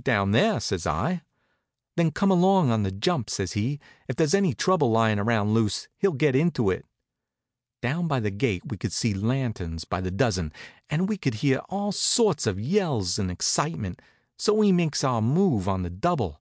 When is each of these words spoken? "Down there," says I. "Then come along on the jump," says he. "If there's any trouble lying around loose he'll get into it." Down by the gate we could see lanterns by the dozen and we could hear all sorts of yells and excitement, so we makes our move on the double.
"Down 0.00 0.30
there," 0.30 0.60
says 0.60 0.86
I. 0.86 1.22
"Then 1.96 2.12
come 2.12 2.30
along 2.30 2.70
on 2.70 2.84
the 2.84 2.92
jump," 2.92 3.28
says 3.28 3.54
he. 3.54 3.80
"If 4.06 4.14
there's 4.14 4.32
any 4.32 4.54
trouble 4.54 4.92
lying 4.92 5.18
around 5.18 5.54
loose 5.54 5.88
he'll 5.98 6.12
get 6.12 6.36
into 6.36 6.70
it." 6.70 6.86
Down 7.80 8.06
by 8.06 8.20
the 8.20 8.30
gate 8.30 8.62
we 8.64 8.76
could 8.76 8.92
see 8.92 9.12
lanterns 9.12 9.84
by 9.84 10.00
the 10.00 10.12
dozen 10.12 10.52
and 10.88 11.08
we 11.08 11.16
could 11.16 11.34
hear 11.42 11.58
all 11.68 11.90
sorts 11.90 12.46
of 12.46 12.60
yells 12.60 13.18
and 13.18 13.28
excitement, 13.28 14.00
so 14.38 14.54
we 14.54 14.70
makes 14.70 15.02
our 15.02 15.20
move 15.20 15.68
on 15.68 15.82
the 15.82 15.90
double. 15.90 16.40